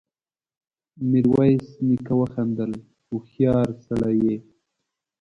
[1.09, 2.71] ميرويس نيکه وخندل:
[3.07, 4.37] هوښيار سړی يې!